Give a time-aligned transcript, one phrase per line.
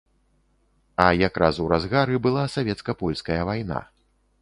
[1.03, 3.87] А якраз у разгары была савецка-польская вайна.